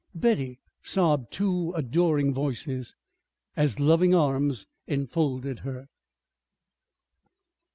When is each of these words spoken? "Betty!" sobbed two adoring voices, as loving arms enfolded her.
"Betty!" 0.15 0.59
sobbed 0.81 1.31
two 1.31 1.73
adoring 1.75 2.33
voices, 2.33 2.95
as 3.55 3.79
loving 3.79 4.15
arms 4.15 4.65
enfolded 4.87 5.59
her. 5.59 5.89